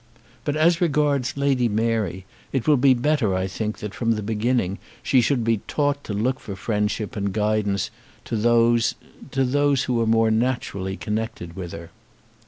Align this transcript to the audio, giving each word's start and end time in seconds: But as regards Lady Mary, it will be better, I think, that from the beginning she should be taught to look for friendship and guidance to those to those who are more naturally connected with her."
But 0.45 0.55
as 0.55 0.81
regards 0.81 1.37
Lady 1.37 1.69
Mary, 1.69 2.25
it 2.51 2.67
will 2.67 2.75
be 2.75 2.95
better, 2.95 3.35
I 3.35 3.45
think, 3.45 3.77
that 3.77 3.93
from 3.93 4.13
the 4.13 4.23
beginning 4.23 4.79
she 5.03 5.21
should 5.21 5.43
be 5.43 5.57
taught 5.67 6.03
to 6.05 6.13
look 6.15 6.39
for 6.39 6.55
friendship 6.55 7.15
and 7.15 7.31
guidance 7.31 7.91
to 8.25 8.35
those 8.35 8.95
to 9.29 9.43
those 9.45 9.83
who 9.83 10.01
are 10.01 10.07
more 10.07 10.31
naturally 10.31 10.97
connected 10.97 11.55
with 11.55 11.71
her." 11.73 11.91